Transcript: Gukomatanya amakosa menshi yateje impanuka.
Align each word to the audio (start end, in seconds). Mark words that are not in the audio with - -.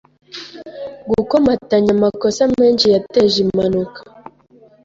Gukomatanya 1.09 1.91
amakosa 1.97 2.41
menshi 2.59 2.85
yateje 2.93 3.37
impanuka. 3.45 3.99